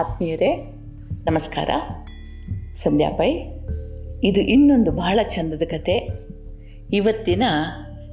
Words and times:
ಆತ್ಮೀಯರೇ, 0.00 0.56
ನಮಸ್ಕಾರ. 1.30 1.70
ಸಂಧ್ಯಾ 2.76 3.10
ಪೈ, 3.10 3.30
ಇದು 4.22 4.40
ಇನ್ನೊಂದು 4.40 4.92
ಬಹಳ 4.92 5.18
ಚಂದದ 5.22 5.62
ಕತೆ. 5.62 6.08
ಇವತ್ತಿನ 6.92 7.42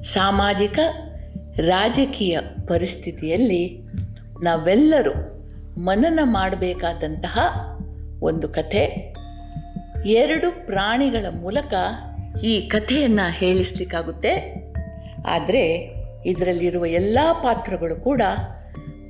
ಸಾಮಾಜಿಕ 0.01 0.79
ರಾಜಕೀಯ 1.57 2.39
ಪರಿಸ್ಥಿತಿಯಲ್ಲಿ 2.67 3.79
ನಾವೆಲ್ಲರೂ 4.43 5.11
ಮನನ 5.77 6.19
ಮಾಡಬೇಕಾದಂತಹ 6.23 7.39
ಒಂದು 8.21 8.49
ಕಥೆ 8.49 9.13
ಎರಡು 10.05 10.65
ಪ್ರಾಣಿಗಳ 10.65 11.25
ಮೂಲಕ 11.41 11.73
ಈ 12.43 12.61
ಕಥೆಯನ್ನು 12.61 13.31
ಹೇಳಿಸ್ಲಿಕ್ಕಾಗುತ್ತೆ. 13.31 14.33
ಆದರೆ 15.27 15.93
ಇದರಲ್ಲಿರುವ 16.25 16.85
ಎಲ್ಲ 16.85 17.19
ಪಾತ್ರಗಳು 17.43 18.03
ಕೂಡ 18.03 18.21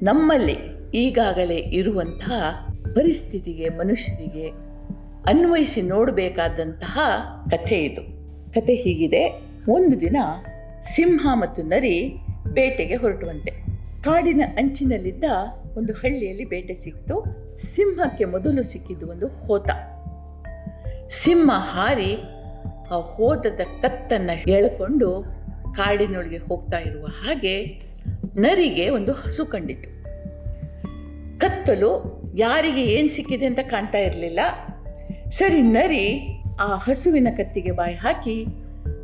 ನಮ್ಮಲ್ಲಿ 0.03 0.77
ಈಗಾಗಲೇ 0.93 1.55
ಇರುವಂತಹ 1.55 2.66
ಪರಿಸ್ಥಿತಿಗೆ, 2.97 3.69
ಮನುಷ್ಯರಿಗೆ 3.69 4.47
ಅನ್ವಯಿಸಿ 5.29 5.81
ನೋಡಬೇಕಾದಂತಹ 5.81 6.99
ಕಥೆ 7.51 7.75
ಇದು. 7.75 8.01
ಕಥೆ 8.53 8.75
ಹೀಗಿದೆ. 8.75 9.41
ಒಂದು 9.69 10.01
ದಿನ 10.01 10.17
ಸಿಂಹ 10.83 11.27
ಮತ್ತು 11.33 11.63
ನರಿ 11.63 12.15
ಬೇಟೆಗೆ 12.53 12.95
ಹೊರಟುವಂತೆ. 12.95 13.51
ಕಾಡಿನ 14.03 14.41
ಅಂಚಿನಲ್ಲಿದ್ದ 14.57 15.23
ಒಂದು 15.77 15.93
ಹಳ್ಳಿಯಲ್ಲಿ 15.93 16.45
ಬೇಟೆ 16.45 16.73
ಸಿಕ್ತು. 16.73 17.23
ಸಿಂಹಕ್ಕೆ 17.75 18.25
ಮೊದಲು 18.25 18.63
ಸಿಕ್ಕಿದ್ದು 18.63 19.07
ಒಂದು 19.07 19.27
ಹೋತ. 19.27 19.69
ಸಿಂಹ 21.09 21.51
ಹಾರಿ 21.53 22.15
ಆ 22.91 22.99
ಹೋತದ 22.99 23.61
ಕತ್ತನ್ನು 23.81 24.35
ಹೇಳಿಕೊಂಡು 24.35 25.23
ಕಾಡಿನೊಳಗೆ 25.75 26.37
ಹೋಗ್ತಾ 26.37 26.77
ಇರುವ 26.77 27.05
ಹಾಗೆ 27.05 27.65
ನರಿಗೆ 28.37 28.89
ಒಂದು 28.89 29.11
ಹಸು 29.11 29.45
ಕಂಡಿತು. 29.45 29.97
ಕತ್ತಲು 31.39 32.16
ಯಾರಿಗೆ 32.37 32.81
ಏನು 32.81 33.09
ಸಿಕ್ಕಿದೆ 33.09 33.45
ಅಂತ 33.45 33.59
ಕಾಣ್ತಾ 33.59 33.97
ಇರಲಿಲ್ಲ. 33.97 34.39
ಸರಿ, 35.29 35.61
ನರಿ 35.61 36.27
ಆ 36.61 36.75
ಹಸುವಿನ 36.75 37.27
ಕತ್ತಿಗೆ 37.37 37.71
ಬಾಯಿ 37.71 37.95
ಹಾಕಿ, 37.95 38.45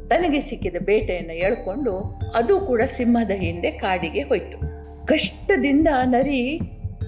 ತನಗೆ 0.09 0.41
ಸಿಕ್ಕಿದ 0.41 0.75
ಬೇಟೆಯನ್ನು 0.79 1.33
ಎಳ್ಕೊಂಡು 1.33 1.97
ಅದು 2.35 2.59
ಕೂಡ 2.59 2.81
ಸಿಂಹದ 2.85 3.31
ಹಿಂದೆ 3.31 3.71
ಕಾಡಿಗೆ 3.71 4.21
ಹೋಯ್ತು. 4.21 4.57
ಕಷ್ಟದಿಂದ 5.05 5.87
ನರಿ 6.03 6.59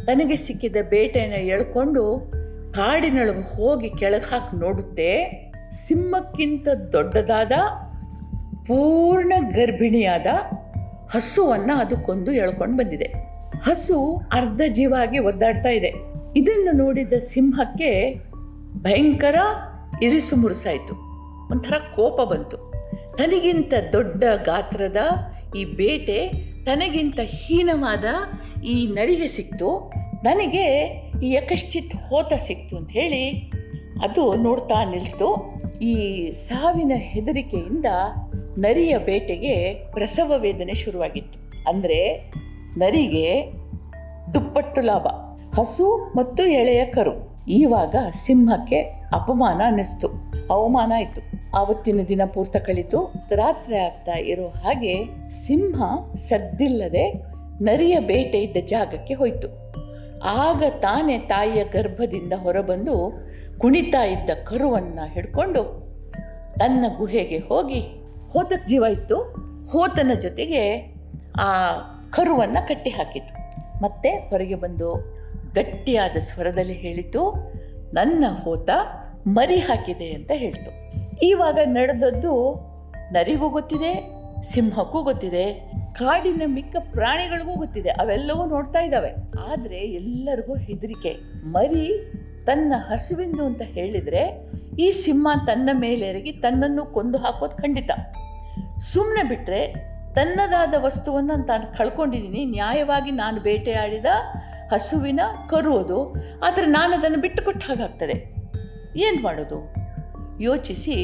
ತನಗೆ 0.06 0.36
ಸಿಕ್ಕಿದ 0.36 0.76
ಬೇಟೆಯನ್ನು 0.90 1.38
ಎಳ್ಕೊಂಡು 1.38 2.32
ಕಾಡಿನೊಳಗೆ 2.74 3.56
ಹೋಗಿ 3.56 3.90
ಕೆಳಗೆ 3.90 4.30
ಹಾಕಿ 4.32 4.60
ನೋಡುತ್ತೆ. 4.60 5.10
ಸಿಂಹಕ್ಕಿಂತ 5.88 6.68
ದೊಡ್ಡದಾದ, 6.92 7.52
ಪೂರ್ಣ 8.68 9.34
ಗರ್ಭಿಣಿಯಾದ 9.52 10.28
ಹಸುವನ್ನು 11.16 11.76
ಅದು 11.76 11.98
ಕೊಂದು 11.98 12.32
ಎಳ್ಕೊಂಡು 12.32 12.78
ಬಂದಿದೆ. 12.78 13.14
ಹಸು 13.64 14.16
ಅರ್ಧ 14.34 14.62
ಜೀವಾಗಿ 14.68 15.20
ಒದ್ದಾಡ್ತಾ 15.20 15.70
ಇದೆ. 15.70 16.15
ಇದನ್ನು 16.36 16.72
ನೋಡಿದ 16.72 17.14
ಸಿಂಹಕ್ಕೆ 17.14 18.16
ಭಯಂಕರ 18.82 19.36
ಇರಿಸು 20.02 20.36
ಮುರುಸಾಯಿತು. 20.36 20.94
ಒಂಥರ 21.52 21.74
ಕೋಪ 21.96 22.22
ಬಂತು. 22.22 22.58
ತನಗಿಂತ 23.18 23.74
ದೊಡ್ಡ 23.94 24.24
ಗಾತ್ರದ 24.44 24.98
ಈ 25.58 25.66
ಬೇಟೆ 25.66 26.32
ತನಗಿಂತ 26.66 27.20
ಹೀನವಾದ 27.24 28.04
ಈ 28.64 28.88
ನರಿಗೆ 28.88 29.28
ಸಿಕ್ತು. 29.28 29.92
ನನಗೆ 30.24 30.66
ಈ 31.24 31.32
ಯಕಶ್ಚಿತ್ 31.32 31.96
ಹೋತ 31.96 32.34
ಸಿಕ್ತು 32.34 32.78
ಅಂತ 32.78 32.92
ಹೇಳಿ 32.92 33.52
ಅದು 34.04 34.34
ನೋಡ್ತಾ 34.34 34.92
ನಿಲ್ತು. 34.92 35.60
ಈ 35.82 35.96
ಸಾವಿನ 36.32 36.92
ಹೆದರಿಕೆಯಿಂದ 36.96 37.86
ನರಿಯ 38.58 38.98
ಬೇಟೆಗೆ 38.98 39.74
ಪ್ರಸವ 39.92 40.34
ವೇದನೆ 40.38 40.74
ಶುರುವಾಗಿತ್ತು. 40.74 41.70
ಅಂದರೆ 41.70 42.32
ನರಿಗೆ 42.78 43.52
ದುಪ್ಪಟ್ಟು 44.34 44.82
ಲಾಭ. 44.82 45.25
ಹಸು 45.58 46.14
ಮತ್ತು 46.18 46.44
ಎಳೆಯ 46.44 46.86
ಕರು. 46.86 47.46
ಈವಾಗ 47.48 47.96
ಸಿಂಹಕ್ಕೆ 48.14 48.80
ಅಪಮಾನ 49.14 49.62
ಅನ್ನಿಸ್ತು. 49.66 50.08
ಅವಮಾನ 50.50 50.92
ಆಯಿತು. 50.96 51.22
ಆವತ್ತಿನ 51.58 52.00
ದಿನ 52.08 52.22
ಪೂರ್ತ 52.34 52.58
ಕಳಿತು. 52.58 53.14
ರಾತ್ರಿ 53.36 53.78
ಆಗ್ತಾ 53.78 54.12
ಇರೋ 54.12 54.48
ಹಾಗೆ 54.48 55.06
ಸಿಂಹ 55.48 55.84
ಸದ್ದಿಲ್ಲದೆ 56.18 57.12
ನರಿಯ 57.62 58.00
ಬೇಟೆ 58.00 58.40
ಇದ್ದ 58.40 58.58
ಜಾಗಕ್ಕೆ 58.66 59.14
ಹೋಯಿತು. 59.14 59.48
ಆಗ 60.24 60.64
ತಾನೇ 60.80 61.18
ತಾಯಿಯ 61.18 61.64
ಗರ್ಭದಿಂದ 61.64 62.34
ಹೊರಬಂದು 62.34 63.26
ಕುಣಿತಾ 63.58 64.04
ಇದ್ದ 64.04 64.30
ಕರುವನ್ನು 64.44 65.14
ಹಿಡ್ಕೊಂಡು 65.14 65.64
ತನ್ನ 66.60 66.86
ಗುಹೆಗೆ 66.98 67.38
ಹೋಗಿ 67.38 67.80
ಹೋತಕ್ಕೆ 68.34 68.68
ಜೀವ 68.68 68.84
ಇತ್ತು. 68.92 69.16
ಹೋತನ 69.72 70.12
ಜೊತೆಗೆ 70.22 70.94
ಆ 71.40 71.72
ಕರುವನ್ನು 72.10 72.68
ಕಟ್ಟಿ 72.68 72.90
ಹಾಕಿತು 72.90 73.34
ಮತ್ತೆ 73.82 74.10
ಹೊರಗೆ 74.10 74.56
ಬಂದು 74.56 75.15
ಗಟ್ಟಿಯಾದ 75.56 76.18
ಸ್ವರದಲ್ಲಿ 76.20 76.74
ಹೇಳಿತು, 76.74 77.22
ನನ್ನ 77.94 78.26
ಹೋತ 78.44 78.70
ಮರಿ 79.28 79.60
ಹಾಕಿದೆ 79.60 80.08
ಅಂತ 80.14 80.32
ಹೇಳಿತು. 80.34 80.72
ಇವಾಗ 81.26 81.60
ನಡೆದದ್ದು 81.66 82.34
ನರಿಗೂ 83.12 83.48
ಗೊತ್ತಿದೆ, 83.50 83.92
ಸಿಂಹಕ್ಕೂ 84.52 85.00
ಗೊತ್ತಿದೆ, 85.04 85.46
ಕಾಡಿನ 86.00 86.44
ಮಿಕ್ಕ 86.46 86.76
ಪ್ರಾಣಿಗಳಿಗೂ 86.92 87.54
ಗೊತ್ತಿದೆ, 87.56 87.90
ಅವೆಲ್ಲವೂ 88.02 88.46
ನೋಡ್ತಾ 88.46 88.80
ಇದ್ದಾವೆ. 88.80 89.12
ಆದರೆ 89.52 89.80
ಎಲ್ಲರಿಗೂ 90.00 90.56
ಹೆದರಿಕೆ. 90.58 91.12
ಮರಿ 91.46 91.86
ತನ್ನ 92.46 92.74
ಹಸುವಿಂದು 92.90 93.44
ಅಂತ 93.46 93.64
ಹೇಳಿದರೆ 93.76 94.24
ಈ 94.80 94.88
ಸಿಂಹ 95.04 95.28
ತನ್ನ 95.48 95.70
ಮೇಲೆರಗಿ 95.74 96.32
ತನ್ನನ್ನು 96.44 96.84
ಕೊಂದು 96.86 97.18
ಹಾಕೋದು 97.18 97.56
ಖಂಡಿತ. 97.58 97.92
ಸುಮ್ಮನೆ 98.94 99.24
ಬಿಟ್ಟರೆ 99.30 99.62
ತನ್ನದಾದ 100.16 100.74
ವಸ್ತುವನ್ನು 100.78 101.36
ತಾನು 101.48 101.66
ಕಳ್ಕೊಂಡಿದ್ದೀನಿ, 101.78 102.42
ನ್ಯಾಯವಾಗಿ 102.46 103.12
ನಾನು 103.12 103.38
ಬೇಟೆಯಾಡಿದ 103.42 104.12
ಹಸುವಿನ 104.72 105.22
ಕರು 105.50 105.78
ಅದು 105.78 106.00
ಆದರೆ 106.44 106.66
ನಾನು 106.68 106.94
ಅದನ್ನು 106.94 107.20
ಬಿಟ್ಟು 107.22 107.44
ಕೊಟ್ಟ 107.44 107.64
ಹಾಗಾಗ್ತದೆ. 107.68 108.16
ಏನು 108.98 109.22
ಮಾಡೋದು? 109.22 109.60
ಯೋಚಿಸಿ 110.40 110.98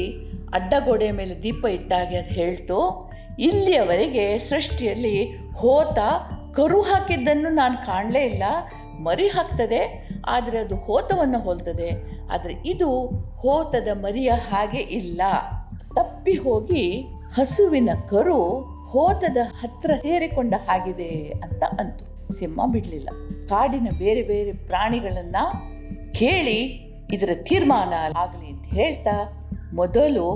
ಅಡ್ಡಗೋಡೆಯ 0.54 1.12
ಮೇಲೆ 1.12 1.42
ದೀಪ 1.42 1.64
ಇಟ್ಟಾಗೆ 1.64 2.16
ಅದು 2.16 2.32
ಹೇಳ್ತು. 2.34 2.78
ಇಲ್ಲಿಯವರೆಗೆ 3.38 4.38
ಸೃಷ್ಟಿಯಲ್ಲಿ 4.38 5.16
ಹೋತ 5.52 5.98
ಕರು 6.54 6.80
ಹಾಕಿದ್ದನ್ನು 6.80 7.50
ನಾನು 7.50 7.86
ಕಾಣಲೇ 7.86 8.20
ಇಲ್ಲ. 8.20 8.42
ಮರಿ 9.00 9.28
ಹಾಕ್ತದೆ, 9.28 9.80
ಆದರೆ 10.26 10.58
ಅದು 10.58 10.76
ಹೋತವನ್ನು 10.76 11.38
ಹೋಲ್ತದೆ. 11.38 11.88
ಆದರೆ 12.32 12.54
ಇದು 12.66 12.88
ಹೋತದ 13.36 13.88
ಮರಿಯ 13.94 14.32
ಹಾಗೆ 14.50 14.78
ಇಲ್ಲ. 14.78 15.22
ತಪ್ಪಿ 15.94 16.34
ಹೋಗಿ 16.34 16.84
ಹಸುವಿನ 17.34 17.90
ಕರು 18.10 18.40
ಹೋತದ 18.90 19.36
ಹತ್ರ 19.60 19.90
ಸೇರಿಕೊಂಡ 19.96 20.54
ಹಾಗಿದೆ 20.68 21.12
ಅಂತ 21.44 21.62
ಅಂತು. 21.80 22.04
ಸಿಂಹ 22.38 22.66
ಬಿಡಲಿಲ್ಲ. 22.72 23.08
ಕಾಡಿನ 23.52 23.88
ಬೇರೆ 23.98 24.22
ಬೇರೆ 24.22 24.52
ಪ್ರಾಣಿಗಳನ್ನ 24.52 25.36
ಕೇಳಿ 26.12 26.58
ಇದರ 27.12 27.30
ತೀರ್ಮಾನ 27.48 27.92
ಆಗಲಿ 28.16 28.46
ಅಂತ 28.46 28.64
ಹೇಳ್ತಾ 28.74 29.14
ಮೊದಲು 29.74 30.26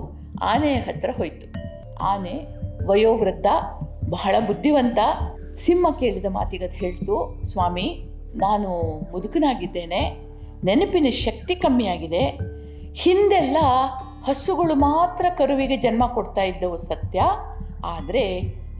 ಆನೆಯ 0.43 0.75
ಹತ್ರ 0.75 1.10
ಹೋಯ್ತು. 1.16 1.47
ಆನೆ 2.03 2.34
ವಯೋವೃದ್ಧ, 2.87 3.47
ಬಹಳ 4.10 4.34
ಬುದ್ಧಿವಂತ, 4.47 4.99
ಸಿಂಹ 5.59 5.87
ಕೇಳಿದ 6.00 6.25
ಮಾತಿಗದು 6.28 6.72
ಹೇಳ್ತು, 6.72 7.44
ಸ್ವಾಮಿ, 7.44 7.87
ನಾನು 8.37 8.71
ಮುದುಕನಾಗಿದ್ದೇನೆ, 9.12 10.00
ನೆನಪಿನ 10.65 11.06
ಶಕ್ತಿ 11.10 11.54
ಕಮ್ಮಿಯಾಗಿದೆ, 11.54 12.25
ಹಿಂದೆಲ್ಲ 12.94 13.56
ಹಸುಗಳು 14.25 14.75
ಮಾತ್ರ 14.75 15.27
ಕರುವಿಗೆ 15.38 15.77
ಜನ್ಮ 15.77 16.06
ಕೊಡ್ತಾ 16.06 16.43
ಇದ್ದವು 16.43 16.77
ಸತ್ಯ, 16.77 17.21
ಆದರೆ 17.84 18.25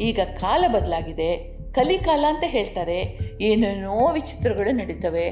ಈಗ 0.01 0.21
ಕಾಲ 0.41 0.65
ಬದಲಾಗಿದೆ 0.69 1.56
ಕಲಿಕಾಲ 1.77 2.25
ಅಂತ 2.29 2.45
ಹೇಳ್ತಾರೆ. 2.47 3.19
ಏನೇನೋ 3.41 4.13
ವಿಚಿತ್ರಗಳು 4.13 4.77
ನಡೀತವೆ. 4.77 5.29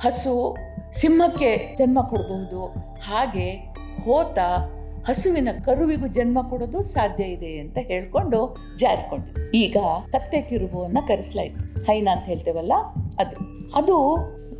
ಹಸು 0.00 0.56
ಸಿಂಹಕ್ಕೆ 0.92 1.74
ಜನ್ಮ 1.78 2.00
ಕೊಡಬಹುದು. 2.00 2.66
ಹಾಗೆ 3.02 3.50
ಹೋತ 4.04 4.38
ಹಸುವಿನ 5.08 5.48
ಕರುವಿಗೂ 5.64 6.06
ಜನ್ಮ 6.06 6.48
ಕೊಡೋದು 6.48 6.82
ಸಾಧ್ಯ 6.82 7.24
ಇದೆ 7.24 7.58
ಅಂತ 7.58 7.78
ಹೇಳ್ಕೊಂಡು 7.80 8.56
ಜಾರಿಕೊಂಡು 8.78 9.50
ಈಗ 9.50 9.76
ಕತ್ತೆ 10.12 10.42
ಕಿರುಬುವನ್ನ 10.42 10.98
ಕರೆಸಲಾಯಿತು. 11.08 11.84
ಹೈನಾ 11.84 12.12
ಅಂತ 12.12 12.24
ಹೇಳ್ತೇವಲ್ಲ, 12.24 12.72
ಅದು. 13.18 13.36
ಅದು 13.74 13.96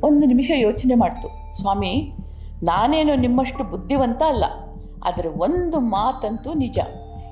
ಒಂದು 0.05 0.27
ನಿಮಿಷ 0.27 0.51
ಯೋಚನೆ 0.55 0.95
ಮಾಡ್ತು. 0.95 1.59
ಸ್ವಾಮಿ, 1.61 2.13
ನಾನೇನು 2.63 3.17
ನಿಮ್ಮಷ್ಟು 3.17 3.65
ಬುದ್ಧಿವಂತ 3.65 4.23
ಅಲ್ಲ. 4.27 4.45
ಆದರೆ 5.05 5.29
ಒಂದು 5.29 5.81
ಮಾತಂತೂ 5.81 6.55
ನಿಜ. 6.55 6.79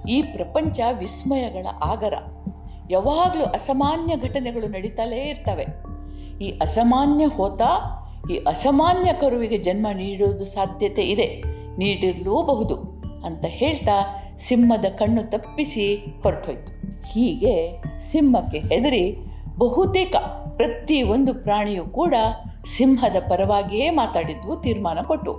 ಈ 0.09 0.23
ಪ್ರಪಂಚ 0.23 0.81
ವಿಸ್ಮಯಗಳ 0.99 1.67
ಆಗರ. 1.83 2.15
ಯಾವಾಗಲೂ 2.91 3.45
ಅಸಾಮಾನ್ಯ 3.45 4.17
ಘಟನೆಗಳು 4.17 4.67
ನಡೀತಲೇ 4.67 5.29
ಇರ್ತವೆ. 5.29 5.67
ಈ 6.45 6.51
ಅಸಾಮಾನ್ಯ 6.61 7.25
ಹೋತ, 7.25 7.63
ಈ 8.31 8.37
ಅಸಾಮಾನ್ಯ 8.37 9.13
ಕರುವಿಗೆ 9.13 9.59
ಜನ್ಮ 9.59 9.87
ನೀಡೋದು 9.95 10.45
ಸಾಧ್ಯತೆ 10.45 11.03
ಇದೆ. 11.03 11.43
ನೀಡಿರಲೂಬಹುದು 11.79 12.77
ಅಂತ 13.25 13.45
ಹೇಳ್ತಾ 13.49 13.97
ಸಿಂಹದ 14.37 14.85
ಕಣ್ಣು 14.85 15.31
ತಪ್ಪಿಸಿ 15.31 15.95
ಹೊರಟೋಯ್ತು. 16.23 16.73
ಹೀಗೆ 17.09 17.83
ಸಿಂಹಕ್ಕೆ 18.01 18.59
ಹೆದರಿ 18.59 19.17
ಬಹುತೇಕ 19.59 20.17
ಪ್ರತಿಯೊಂದು 20.57 21.35
ಪ್ರಾಣಿಯೂ 21.35 21.85
ಕೂಡ 21.85 22.15
ಸಿಂಹದ 22.77 23.17
ಪರವಾಗಿಯೇ 23.29 23.91
ಮಾತಾಡಿದ್ವು 23.91 24.57
ತೀರ್ಮಾನ 24.57 24.99
ಕೊಟ್ಟು 25.03 25.33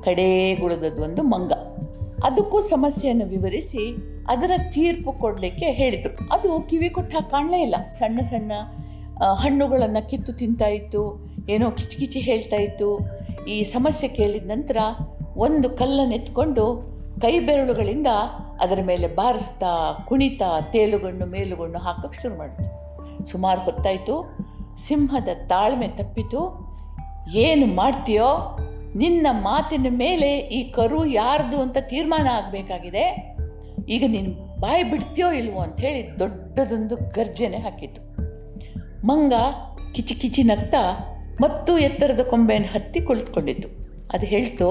ಕಡೆಗುಳದದ್ದು 0.00 1.02
ಒಂದು 1.02 1.22
ಮಂಗ. 1.22 1.52
ಅದಕ್ಕೂ 2.24 2.60
ಸಮಸ್ಯೆಯನ್ನು 2.60 3.24
ವಿವರಿಸಿ 3.24 4.13
ಅದರ 4.28 4.50
ತೀರ್ಪು 4.72 5.12
ಕೊಡಲಿಕ್ಕೆ 5.12 5.66
ಹೇಳಿದರು. 5.66 6.28
ಅದು 6.32 6.60
ಕಿವಿ 6.60 6.88
ಕೊಟ್ಟ 6.88 7.14
ಕಾಣಲೇ 7.30 7.60
ಇಲ್ಲ. 7.62 7.74
ಸಣ್ಣ 7.98 8.20
ಸಣ್ಣ 8.20 8.52
ಹಣ್ಣುಗಳನ್ನು 9.34 10.08
ಕಿತ್ತು 10.10 10.32
ತಿಂತಾ 10.32 10.66
ಇತ್ತು, 10.66 11.02
ಏನೋ 11.48 11.70
ಕಿಚಕಿಚಿ 11.70 12.20
ಹೇಳ್ತಾ 12.20 12.56
ಇತ್ತು. 12.56 12.98
ಈ 13.48 13.62
ಸಮಸ್ಯೆ 13.62 14.08
ಕೇಳಿದ 14.08 14.46
ನಂತರ 14.46 14.76
ಒಂದು 15.36 15.70
ಕಲ್ಲನ್ನು 15.70 16.14
ಎತ್ಕೊಂಡು 16.14 16.64
ಕೈ 17.20 17.38
ಬೆರಳುಗಳಿಂದ 17.38 18.06
ಅದರ 18.60 18.78
ಮೇಲೆ 18.84 19.06
ಬಾರಿಸ್ತಾ, 19.06 19.92
ಕುಣಿತಾ, 20.08 20.60
ತೇಲುಗಣ್ಣು, 20.60 21.26
ಮೇಲುಗಣ್ಣು 21.26 21.78
ಹಾಕೋಕ್ಕೆ 21.78 22.22
ಶುರು 22.22 22.38
ಮಾಡಿತು 22.38 22.64
ಸುಮಾರು 23.26 23.60
ಹೊತ್ತಾಯಿತು. 23.60 24.36
ಸಿಂಹದ 24.86 25.28
ತಾಳ್ಮೆ 25.48 25.88
ತಪ್ಪಿತು. 25.88 26.40
ಏನು 27.34 27.66
ಮಾಡ್ತೀಯೋ, 27.66 28.58
ನಿನ್ನ 28.96 29.26
ಮಾತಿನ 29.30 29.86
ಮೇಲೆ 29.90 30.38
ಈ 30.38 30.70
ಕರು 30.70 31.06
ಯಾರ್ದು 31.06 31.60
ಅಂತ 31.60 31.76
ತೀರ್ಮಾನ 31.80 32.28
ಆಗಬೇಕಾಗಿದೆ. 32.32 33.33
ಈಗ 33.88 34.04
ನೀನು 34.06 34.60
ಬಾಯಿ 34.60 34.82
ಬಿಡ್ತೀಯೋ 34.82 35.32
ಇಲ್ವೋ 35.32 35.60
ಅಂಥೇಳಿ 35.60 36.18
ದೊಡ್ಡದೊಂದು 36.18 36.96
ಗರ್ಜನೆ 36.96 37.56
ಹಾಕಿತು 37.56 38.14
ಮಂಗ 39.06 39.32
ಕಿಚಿ 39.92 40.14
ಕಿಚಿ 40.14 40.42
ನಗ್ತಾ 40.42 41.10
ಮತ್ತು 41.40 41.78
ಎತ್ತರದ 41.78 42.20
ಕೊಂಬೆಯನ್ನು 42.20 42.68
ಹತ್ತಿ 42.68 43.00
ಕುಳಿತುಕೊಂಡಿತು 43.00 43.68
ಅದು 44.12 44.26
ಹೇಳ್ತು, 44.26 44.68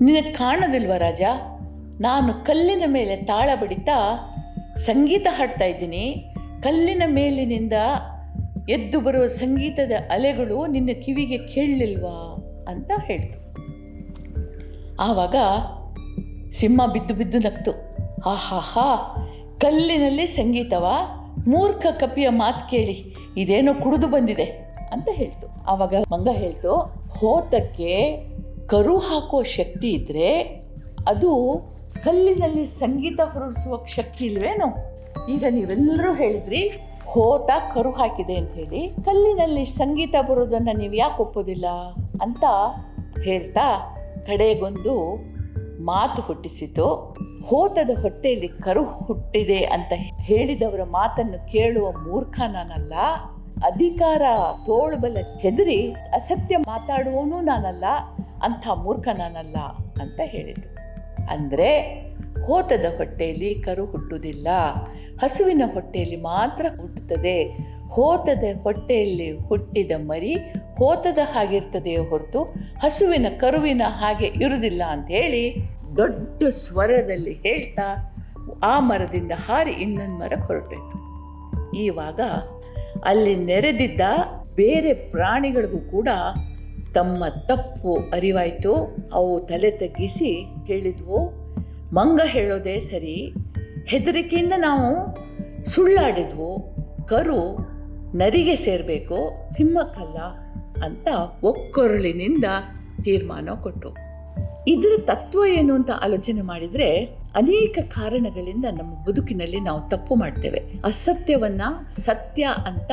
ನಿನಗೆ 0.00 0.32
ಕಾಣೋದಿಲ್ವ 0.32 0.92
ರಾಜ? 0.98 1.22
ನಾನು 2.00 2.44
ಕಲ್ಲಿನ 2.44 2.82
ಮೇಲೆ 2.86 3.16
ತಾಳ 3.16 3.50
ಬಡಿತಾ 3.62 3.96
ಸಂಗೀತ 4.74 5.26
ಹಾಡ್ತಾ 5.30 5.64
ಇದ್ದೀನಿ. 5.64 6.32
ಕಲ್ಲಿನ 6.62 7.02
ಮೇಲಿನಿಂದ 7.06 7.72
ಎದ್ದು 8.68 9.00
ಬರುವ 9.00 9.26
ಸಂಗೀತದ 9.26 9.92
ಅಲೆಗಳು 10.10 10.66
ನಿನ್ನ 10.66 10.90
ಕಿವಿಗೆ 10.92 11.38
ಕೇಳಲಿಲ್ವಾ 11.38 12.36
ಅಂತ 12.68 12.90
ಹೇಳ್ತು. 13.04 13.38
ಆವಾಗ 15.00 15.36
ಸಿಂಹ 16.50 16.92
ಬಿದ್ದು 16.92 17.14
ಬಿದ್ದು 17.14 17.38
ನಕ್ತು 17.38 17.95
ಹಾ 18.26 18.34
ಹಾ 18.34 18.58
ಹಾ 18.58 19.16
ಕಲ್ಲಿನಲ್ಲಿ 19.60 20.26
ಸಂಗೀತವ? 20.26 20.86
ಮೂರ್ಖ 21.46 21.86
ಕಪಿಯ 22.00 22.28
ಮಾತು 22.28 22.70
ಕೇಳಿ, 22.70 23.14
ಇದೇನೋ 23.36 23.74
ಕುಡಿದು 23.74 24.06
ಬಂದಿದೆ 24.06 24.44
ಅಂತ 24.92 25.08
ಹೇಳ್ತು. 25.12 25.64
ಆವಾಗ 25.66 25.94
ಮಂಗ 26.12 26.28
ಹೇಳ್ತು, 26.28 26.72
ಹೋತಕ್ಕೆ 27.18 28.16
ಕರು 28.66 28.98
ಹಾಕೋ 28.98 29.42
ಶಕ್ತಿ 29.42 29.90
ಇದ್ರೆ 29.90 30.30
ಅದು 31.08 31.30
ಕಲ್ಲಿನಲ್ಲಿ 32.04 32.66
ಸಂಗೀತ 32.66 33.20
ಹೊರಡಿಸುವ 33.20 33.84
ಶಕ್ತಿ 33.86 34.24
ಇಲ್ವೇನೋ? 34.24 34.68
ಈಗ 35.26 35.44
ನೀವೆಲ್ಲರೂ 35.50 36.14
ಹೇಳಿದ್ರಿ, 36.14 36.62
ಹೋತ 37.06 37.50
ಕರು 37.74 37.90
ಹಾಕಿದೆ 37.90 38.34
ಅಂತ 38.34 38.52
ಹೇಳಿ, 38.52 38.88
ಕಲ್ಲಿನಲ್ಲಿ 39.04 39.64
ಸಂಗೀತ 39.64 40.14
ಬರೋದನ್ನ 40.28 40.68
ನೀವು 40.78 40.94
ಯಾಕೆ 40.94 41.22
ಒಪ್ಪೋದಿಲ್ಲ? 41.22 41.66
ಅಂತ 42.22 42.44
ಹೇಳ್ತಾ 43.24 43.68
ಕಡೆಗೊಂದು 44.26 44.96
ಮಾತು 45.80 46.22
ಹುಟ್ಟಿಸಿತು. 46.22 46.86
ಹೋತದ 47.46 47.90
ಹೊಟ್ಟೆಯಲ್ಲಿ 48.02 48.48
ಕರು 48.48 48.84
ಹುಟ್ಟಿದೆ 48.84 49.60
ಅಂತ 49.64 49.92
ಹೇಳಿದವರ 50.20 50.84
ಮಾತನ್ನು 50.90 51.38
ಕೇಳುವ 51.52 51.90
ಮೂರ್ಖ 51.90 52.40
ನಾನಲ್ಲ. 52.46 52.92
ಅಧಿಕಾರ 53.64 54.22
ತೋಳುಬಲ 54.66 55.16
ಹೆದರಿ 55.40 55.78
ಅಸತ್ಯ 55.90 56.56
ಮಾತಾಡುವವನು 56.56 57.40
ನಾನಲ್ಲ, 57.40 57.84
ಅಂಥ 58.42 58.66
ಮೂರ್ಖ 58.74 59.08
ನಾನಲ್ಲ 59.18 59.56
ಅಂತ 60.02 60.20
ಹೇಳಿತು. 60.24 60.68
ಅಂದರೆ 61.30 61.70
ಹೋತದ 62.46 62.86
ಹೊಟ್ಟೆಯಲ್ಲಿ 62.96 63.54
ಕರು 63.54 63.84
ಹುಟ್ಟುವುದಿಲ್ಲ, 63.86 64.48
ಹಸುವಿನ 65.22 65.62
ಹೊಟ್ಟೆಯಲ್ಲಿ 65.74 66.16
ಮಾತ್ರ 66.16 66.66
ಹುಟ್ಟುತ್ತದೆ 66.80 67.38
ಹೋತದ 67.90 68.44
ಹೊಟ್ಟೆಯಲ್ಲಿ 68.62 69.38
ಹುಟ್ಟಿದ 69.38 69.92
ಮರಿ 69.96 70.34
ಹೋತದ 70.78 71.18
ಹಾಗಿರ್ತದೆಯೇ 71.32 71.96
ಹೊರತು 71.96 72.42
ಹಸುವಿನ 72.82 73.26
ಕರುವಿನ 73.38 73.82
ಹಾಗೆ 73.86 74.26
ಇರುವುದಿಲ್ಲ 74.26 74.82
ಅಂತ 74.90 75.08
ಹೇಳಿ 75.10 75.56
ದೊಡ್ಡ 75.96 76.42
ಸ್ವರದಲ್ಲಿ 76.44 77.32
ಹೇಳ್ತಾ 77.32 78.12
ಆ 78.62 78.80
ಮರದಿಂದ 78.80 79.32
ಹಾರಿ 79.48 79.70
ಇನ್ನೊಂದು 79.70 80.18
ಮರಕ್ಕೆ 80.18 80.46
ಹೊರಟೋಯ್ತು. 80.46 80.96
ಈವಾಗ 81.76 82.20
ಅಲ್ಲಿ 83.04 83.36
ನೆರೆದಿದ್ದ 83.36 84.00
ಬೇರೆ 84.54 84.94
ಪ್ರಾಣಿಗಳಿಗೂ 84.94 85.78
ಕೂಡ 85.78 86.08
ತಮ್ಮ 86.94 87.24
ತಪ್ಪು 87.28 87.94
ಅರಿವಾಯಿತು. 87.94 88.74
ಅವು 89.12 89.40
ತಲೆ 89.40 89.70
ತಗ್ಗಿಸಿ 89.70 90.30
ಹೇಳಿದ್ವು, 90.66 91.18
ಮಂಗ 91.94 92.20
ಹೇಳೋದೇ 92.24 92.80
ಸರಿ, 92.80 93.32
ಹೆದರಿಕೆಯಿಂದ 93.86 94.52
ನಾವು 94.56 95.16
ಸುಳ್ಳಾಡಿದ್ವು, 95.64 96.76
ಕರು 97.06 97.40
ನರಿಗೆ 98.16 98.56
ಸೇರಬೇಕು 98.56 99.32
ಸಿಂಹಕ್ಕಲ್ಲ 99.52 100.18
ಅಂತ 100.86 101.08
ಒಕ್ಕೊರಳಿನಿಂದ 101.42 102.44
ತೀರ್ಮಾನ 103.04 103.48
ಕೊಟ್ಟು. 103.62 103.96
ಇದರ 104.68 105.02
ತತ್ವ 105.04 105.44
ಏನು 105.44 105.74
ಅಂತ 105.74 105.90
ಆಲೋಚನೆ 105.90 106.40
ಮಾಡಿದರೆ 106.40 107.04
ಅನೇಕ 107.34 107.78
ಕಾರಣಗಳಿಂದ 107.82 108.64
ನಮ್ಮ 108.64 109.04
ಬದುಕಿನಲ್ಲಿ 109.04 109.60
ನಾವು 109.60 109.88
ತಪ್ಪು 109.88 110.14
ಮಾಡ್ತೇವೆ. 110.14 110.58
ಅಸತ್ಯವನ್ನು 110.84 112.00
ಸತ್ಯ 112.00 112.48
ಅಂತ 112.66 112.90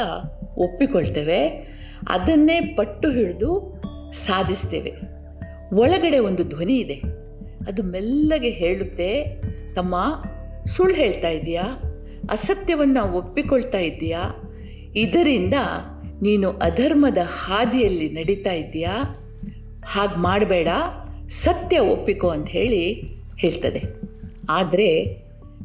ಒಪ್ಪಿಕೊಳ್ತೇವೆ. 0.57 1.47
ಅದನ್ನೇ 2.09 2.61
ಪಟ್ಟು 2.61 3.11
ಹಿಡಿದು 3.11 3.81
ಸಾಧಿಸ್ತೇವೆ. 4.11 4.93
ಒಳಗಡೆ 5.75 6.19
ಒಂದು 6.19 6.43
ಧ್ವನಿ 6.43 6.77
ಇದೆ. 6.77 6.93
ಅದು 7.67 7.83
ಮೆಲ್ಲಗೆ 7.83 8.49
ಹೇಳುತ್ತೆ. 8.49 9.25
ತಮ್ಮ, 9.73 9.95
ಸುಳ್ಳು 10.65 10.95
ಹೇಳ್ತಾ 10.95 11.29
ಇದೆಯಾ? 11.29 11.63
ಅಸತ್ಯವನ್ನು 12.29 13.13
ಒಪ್ಪಿಕೊಳ್ತಾ 13.13 13.77
ಇದ್ದೀಯಾ 13.77 14.21
ಇದರಿಂದ 14.95 15.53
ನೀನು 16.21 16.49
ಅಧರ್ಮದ 16.49 17.17
ಹಾದಿಯಲ್ಲಿ 17.17 18.09
ನಡೀತಾ 18.09 18.51
ಇದ್ದೀಯಾ? 18.51 19.03
ಹಾಗೆ 19.85 20.19
ಮಾಡಬೇಡ, 20.19 20.67
ಸತ್ಯ 21.27 21.79
ಒಪ್ಪಿಕೋ 21.79 22.29
ಅಂತ 22.29 22.49
ಹೇಳಿ 22.49 22.93
ಹೇಳ್ತದೆ. 23.37 23.83
ಆದರೆ 24.49 25.05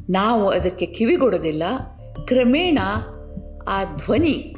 ನಾವು 0.09 0.49
ಅದಕ್ಕೆ 0.49 0.85
ಕಿವಿಗೊಡೋದಿಲ್ಲ 0.85 1.63
ಕ್ರಮೇಣ 2.27 2.79
ಆ 3.67 3.83
ಧ್ವನಿ, 3.83 4.55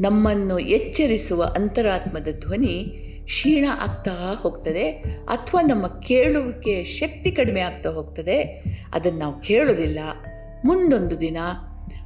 ನಮ್ಮನ್ನು 0.00 0.58
ಎಚ್ಚರಿಸುವ 0.58 1.52
ಅಂತರಾತ್ಮದ 1.56 2.28
ಧ್ವನಿ 2.40 3.04
ಕ್ಷೀಣ 3.24 3.66
ಆಗ್ತಾ 3.80 4.34
ಹೋಗ್ತದೆ 4.42 4.90
ಅಥವಾ 5.28 5.60
ನಮ್ಮ 5.60 5.86
ಕೇಳುವಿಕೆ 5.86 6.84
ಶಕ್ತಿ 6.84 7.30
ಕಡಿಮೆ 7.30 7.60
ಆಗ್ತಾ 7.60 7.90
ಹೋಗ್ತದೆ. 7.90 8.64
ಅದನ್ನು 8.94 9.18
ನಾವು 9.18 9.40
ಕೇಳೋದಿಲ್ಲ. 9.40 9.98
ಮುಂದೊಂದು 10.64 11.20
ದಿನ 11.20 11.36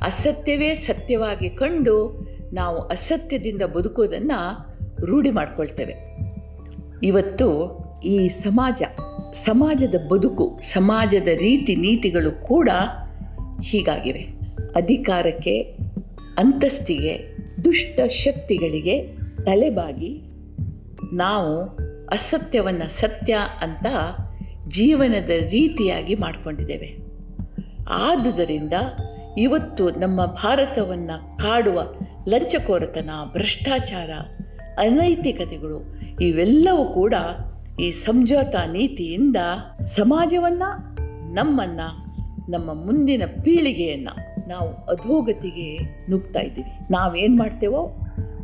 ಅಸತ್ಯವೇ 0.05 0.75
ಸತ್ಯವಾಗಿ 0.75 1.49
ಕಂಡು 1.49 2.27
ನಾವು 2.53 2.79
ಅಸತ್ಯದಿಂದ 2.79 3.63
ಬದುಕೋದನ್ನು 3.63 4.73
ರೂಢಿ 5.07 5.31
ಮಾಡ್ಕೊಳ್ತೇವೆ. 5.31 5.95
ಇವತ್ತು 7.03 7.83
ಈ 8.05 8.29
ಸಮಾಜ, 8.29 8.83
ಸಮಾಜದ 9.35 9.95
ಬದುಕು, 10.09 10.59
ಸಮಾಜದ 10.63 11.29
ರೀತಿ 11.37 11.77
ನೀತಿಗಳು 11.77 12.43
ಕೂಡ 12.47 12.69
ಹೀಗಾಗಿವೆ. 13.63 14.21
ಅಧಿಕಾರಕ್ಕೆ, 14.75 15.61
ಅಂತಸ್ತಿಗೆ, 16.39 17.37
ದುಷ್ಟ 17.65 18.01
ಶಕ್ತಿಗಳಿಗೆ 18.01 19.03
ತಲೆಬಾಗಿ 19.45 20.23
ನಾವು 21.13 21.65
ಅಸತ್ಯವನ್ನು 22.07 22.89
ಸತ್ಯ 22.89 23.37
ಅಂತ 23.61 23.87
ಜೀವನದ 24.69 25.31
ರೀತಿಯಾಗಿ 25.51 26.15
ಮಾಡಿಕೊಂಡಿದ್ದೇವೆ. 26.15 26.97
ಆದುದರಿಂದ 27.89 28.73
ಇವತ್ತು 29.39 29.91
ನಮ್ಮ 29.91 30.25
ಭಾರತವನ್ನು 30.25 31.37
ಕಾಡುವ 31.37 31.83
ಲಂಚಕೋರತನ, 32.29 33.11
ಭ್ರಷ್ಟಾಚಾರ, 33.33 34.11
ಅನೈತಿಕತೆಗಳು, 34.79 35.95
ಇವೆಲ್ಲವೂ 36.21 36.85
ಕೂಡ 36.85 37.15
ಈ 37.81 37.91
ಸಂಜೋತಾ 37.91 38.65
ನೀತಿಯಿಂದ 38.73 39.37
ಸಮಾಜವನ್ನು, 39.85 40.97
ನಮ್ಮನ್ನು, 41.35 42.03
ನಮ್ಮ 42.51 42.87
ಮುಂದಿನ 42.87 43.23
ಪೀಳಿಗೆಯನ್ನು 43.43 44.49
ನಾವು 44.49 44.69
ಅಧೋಗತಿಗೆ 44.69 45.79
ನುಗ್ತಾ 46.11 46.41
ಇದ್ದೀವಿ. 46.41 46.93
ನಾವೇನು 46.93 47.37
ಮಾಡ್ತೇವೋ, 47.37 47.99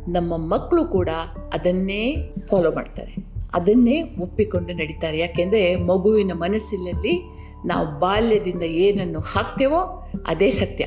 ನಮ್ಮ 0.07 0.37
ಮಕ್ಕಳು 0.37 0.85
ಕೂಡ 0.85 1.09
ಅದನ್ನೇ 1.53 2.33
ಫಾಲೋ 2.47 2.71
ಮಾಡ್ತಾರೆ. 2.71 3.15
ಅದನ್ನೇ 3.53 4.01
ಒಪ್ಪಿಕೊಂಡು 4.01 4.73
ನಡೀತಾರೆ. 4.73 5.19
ಯಾಕೆಂದರೆ 5.19 5.75
ಮಗುವಿನ 5.75 6.31
ಮನಸ್ಸಿನಲ್ಲಿ 6.33 7.38
ನಾವು 7.65 7.99
ಬಾಲ್ಯದಿಂದ 7.99 8.63
ಏನನ್ನು 8.63 9.19
ಹಾಕ್ತೇವೋ 9.19 10.11
ಅದೇ 10.27 10.51
ಸತ್ಯ. 10.51 10.83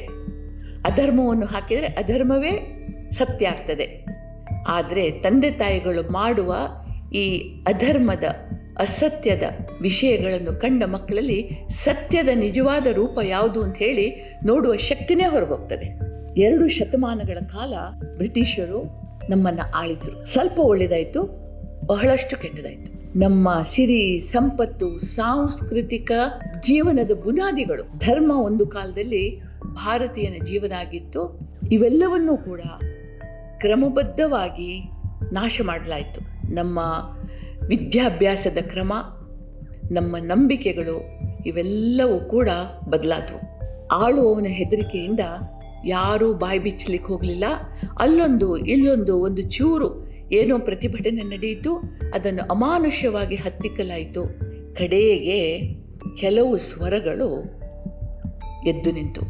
ಅಧರ್ಮವನ್ನು 0.85 1.47
ಹಾಕಿದರೆ 1.47 1.87
ಅಧರ್ಮವೇ 1.87 2.79
ಸತ್ಯ 3.11 3.49
ಆಗ್ತದೆ. 3.49 4.05
ಆದರೆ 4.67 5.11
ತಂದೆ 5.11 5.51
ತಾಯಿಗಳು 5.51 6.13
ಮಾಡುವ 6.13 6.55
ಈ 7.15 7.39
ಅಧರ್ಮದ, 7.67 8.25
ಅಸತ್ಯದ 8.79 9.43
ವಿಷಯಗಳನ್ನು 9.83 10.61
ಕಂಡ 10.61 10.85
ಮಕ್ಕಳಲ್ಲಿ 10.85 11.51
ಸತ್ಯದ 11.69 12.29
ನಿಜವಾದ 12.35 12.87
ರೂಪ 12.87 13.19
ಯಾವುದು 13.23 13.63
ಅಂತ 13.63 13.77
ಹೇಳಿ 13.77 14.39
ನೋಡುವ 14.47 14.77
ಶಕ್ತಿನೇ 14.77 15.25
ಹೊರಗೋಗ್ತದೆ. 15.25 16.13
ಎರಡು 16.41 16.69
ಶತಮಾನಗಳ 16.69 17.39
ಕಾಲ 17.41 17.75
ಬ್ರಿಟಿಷರು 18.17 18.85
ನಮ್ಮನ್ನು 19.31 19.71
ಆಳಿದ್ರು. 19.71 20.27
ಸ್ವಲ್ಪ 20.27 20.59
ಒಳ್ಳೆಯದಾಯಿತು 20.59 21.23
ಬಹಳಷ್ಟು 21.87 22.37
ಕೆಟ್ಟದಾಯಿತು. 22.37 23.02
ನಮ್ಮ 23.17 23.63
ಸಿರಿ 23.65 24.21
ಸಂಪತ್ತು 24.21 24.99
ಸಾಂಸ್ಕೃತಿಕ 24.99 26.13
ಜೀವನದ 26.61 27.11
ಬುನಾದಿಗಳು. 27.23 27.99
ಧರ್ಮ 27.99 28.33
ಒಂದು 28.33 28.67
ಕಾಲದಲ್ಲಿ 28.67 29.41
ಭಾರತೀಯನ 29.65 30.45
ಜೀವನ 30.45 30.73
ಆಗಿತ್ತು. 30.73 31.39
ಇವೆಲ್ಲವನ್ನೂ 31.73 32.37
ಕೂಡ 32.37 32.61
ಕ್ರಮಬದ್ಧವಾಗಿ 33.59 34.91
ನಾಶ 35.33 35.61
ಮಾಡಲಾಯಿತು. 35.65 36.55
ನಮ್ಮ 36.55 36.79
ವಿದ್ಯಾಭ್ಯಾಸದ 37.69 38.59
ಕ್ರಮ, 38.63 38.93
ನಮ್ಮ 39.91 40.17
ನಂಬಿಕೆಗಳು 40.17 41.03
ಇವೆಲ್ಲವೂ 41.47 42.21
ಕೂಡ 42.21 42.49
ಬದಲಾದವು. 42.89 43.41
ಆಳುವವನ 43.89 44.47
ಹೆದರಿಕೆಯಿಂದ 44.49 45.21
ಯಾರೂ 45.87 46.35
ಬಾಯಿ 46.35 46.59
ಬಿಚ್ಚಲಿಕ್ಕೆ 46.59 47.09
ಹೋಗಲಿಲ್ಲ. 47.13 47.45
ಅಲ್ಲೊಂದು, 47.99 48.57
ಇಲ್ಲೊಂದು 48.57 49.21
ಒಂದು 49.21 49.43
ಚೂರು 49.43 50.12
ಏನೋ 50.33 50.59
ಪ್ರತಿಭಟನೆ 50.59 51.23
ನಡೆಯಿತು, 51.23 51.77
ಅದನ್ನು 52.15 52.49
ಅಮಾನುಷ್ಯವಾಗಿ 52.51 53.37
ಹತ್ತಿಕ್ಕಲಾಯಿತು. 53.37 54.25
ಕಡೆಗೆ 54.75 55.61
ಕೆಲವು 56.17 56.59
ಸ್ವರಗಳು 56.59 57.41
ಎದ್ದು 58.67 58.93
ನಿಂತು. 58.93 59.21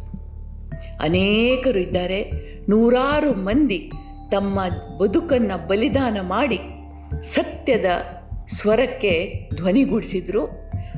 ಅನೇಕರು 1.00 1.78
ಇದ್ದಾರೆ. 1.78 2.30
ನೂರಾರು 2.68 3.32
ಮಂದಿ 3.32 3.90
ತಮ್ಮ 4.30 4.60
ಬದುಕನ್ನು 4.98 5.68
ಬಲಿದಾನ 5.68 6.18
ಮಾಡಿ 6.20 6.58
ಸತ್ಯದ 7.22 7.84
ಸ್ವರಕ್ಕೆ 8.48 9.34
ಧ್ವನಿಗೂಡಿಸಿದ್ರು. 9.54 10.46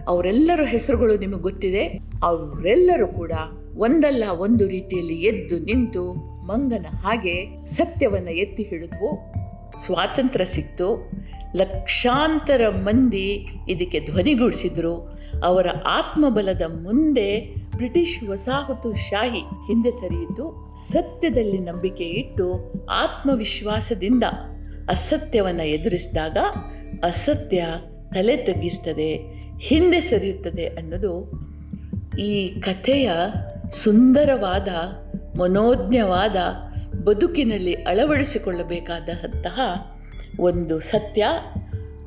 ಅವರೆಲ್ಲರ 0.09 0.61
ಹೆಸರುಗಳು 0.65 1.19
ನಿಮಗೆ 1.19 1.43
ಗೊತ್ತಿದೆ. 1.43 1.85
ಅವರೆಲ್ಲರೂ 2.23 3.07
ಕೂಡ 3.07 3.33
ಒಂದಲ್ಲ 3.77 4.25
ಒಂದು 4.39 4.69
ರೀತಿಯಲ್ಲಿ 4.69 5.15
ಎದ್ದು 5.15 5.59
ನಿಂತು 5.59 6.13
ಮಂಗನ 6.47 6.87
ಹಾಗೆ 6.91 7.67
ಸತ್ಯವನ್ನು 7.67 8.31
ಎತ್ತಿ 8.31 8.63
ಹಿಡಿದ್ವು. 8.63 9.44
ಸ್ವಾತಂತ್ರ್ಯ 9.79 10.45
ಸಿಕ್ತು. 10.45 11.11
ಲಕ್ಷಾಂತರ 11.57 12.69
ಮಂದಿ 12.69 13.47
ಇದಕ್ಕೆ 13.69 14.01
ಧ್ವನಿಗೂಡಿಸಿದ್ರು. 14.01 15.19
ಅವರ 15.45 15.67
ಆತ್ಮಬಲದ 15.87 16.63
ಮುಂದೆ 16.63 17.55
ಬ್ರಿಟಿಷ್ 17.77 18.29
ವಸಾಹತು 18.29 18.95
ಶಾಹಿ 18.95 19.41
ಹಿಂದೆ 19.41 19.91
ಸರಿಯಿತು 19.91 20.77
ಸತ್ಯದಲ್ಲಿ 20.93 21.59
ನಂಬಿಕೆ 21.59 22.05
ಇಟ್ಟು 22.05 22.73
ಆತ್ಮವಿಶ್ವಾಸದಿಂದ 22.87 24.25
ಅಸತ್ಯವನ್ನು 24.89 25.63
ಎದುರಿಸಿದಾಗ 25.63 26.37
ಅಸತ್ಯ 27.05 27.67
ತಲೆ 28.15 28.37
ತಗ್ಗಿಸ್ತದೆ, 28.37 29.13
ಹಿಂದೆ 29.59 30.01
ಸರಿಯುತ್ತದೆ 30.01 30.67
ಅನ್ನೋದು 30.67 31.45
ಈ 32.19 32.49
ಕಥೆಯ 32.49 33.11
ಸುಂದರವಾದ, 33.71 34.69
ಮನೋಜ್ಞವಾದ 35.39 36.37
ಬದುಕಿನಲ್ಲಿ 37.03 37.75
ಅಳವಡಿಸಿಕೊಳ್ಳಬೇಕಾದಂತಹ 37.75 39.61
ಒಂದು 40.41 40.81
ಸತ್ಯ, 40.81 41.27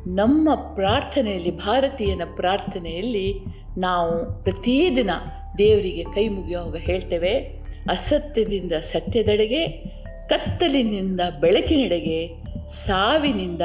ನಮ್ಮ 0.08 0.56
ಪ್ರಾರ್ಥನೆಯಲ್ಲಿ, 0.76 1.52
ಭಾರತೀಯನ 1.52 2.22
ಪ್ರಾರ್ಥನೆಯಲ್ಲಿ 2.36 3.34
ನಾವು 3.78 4.44
ಪ್ರತಿದಿನ 4.44 5.10
ದೇವರಿಗೆ 5.58 6.04
ಕೈ 6.04 6.28
ಮುಗಿಯುವಾಗ 6.28 6.76
ಹೇಳ್ತೇವೆ. 6.76 7.38
ಅಸತ್ಯದಿಂದ 7.90 8.72
ಸತ್ಯದೆಡೆಗೆ, 8.72 9.68
ಕತ್ತಲಿನಿಂದ 10.30 11.22
ಬೆಳಕಿನೆಡೆಗೆ, 11.42 12.30
ಸಾವಿನಿಂದ 12.68 13.62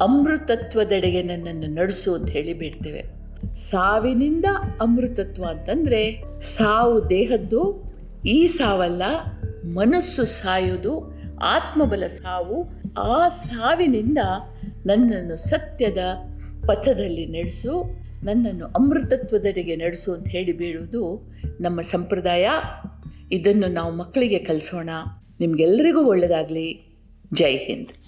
ಅಮೃತತ್ವದೆಡೆಗೆ 0.00 1.22
ನನ್ನನ್ನು 1.22 1.66
ನಡೆಸು 1.66 2.14
ಅಂತ 2.14 2.30
ಹೇಳಿ 2.30 2.54
ಬಿಡ್ತೇವೆ. 2.54 3.02
ಸಾವಿನಿಂದ 3.56 4.44
ಅಮೃತತ್ವ 4.80 5.44
ಅಂತಂದರೆ 5.44 6.22
ಸಾವು 6.42 7.10
ದೇಹದ್ದು, 7.10 7.94
ಈ 8.26 8.46
ಸಾವಲ್ಲ 8.46 9.02
ಮನಸ್ಸು 9.64 10.24
ಸಾಯುವುದು 10.24 11.14
ಆತ್ಮಬಲ 11.42 12.06
ಸಾವು, 12.06 12.68
ಆ 12.98 13.28
ಸಾವಿನಿಂದ 13.28 14.18
ನನ್ನನ್ನು 14.86 15.36
ಸತ್ಯದ 15.36 15.98
ಪಥದಲ್ಲಿ 16.66 17.26
ನಡೆಸು, 17.26 17.84
ನನ್ನನ್ನು 18.24 18.66
ಅಮೃತತ್ವದರಿಗೆ 18.66 19.76
ನಡೆಸು 19.76 20.12
ಅಂತ 20.12 20.28
ಹೇಳಿ 20.28 20.52
ಬೀಳುವುದು 20.52 21.32
ನಮ್ಮ 21.60 21.80
ಸಂಪ್ರದಾಯ. 21.80 22.48
ಇದನ್ನು 23.32 23.66
ನಾವು 23.66 23.96
ಮಕ್ಕಳಿಗೆ 23.96 24.38
ಕಲಿಸೋಣ. 24.38 24.90
ನಿಮಗೆಲ್ಲರಿಗೂ 25.40 26.04
ಒಳ್ಳೆಯದಾಗಲಿ 26.04 26.96
ಜೈ 27.32 27.56
ಹಿಂದ್. 27.56 28.03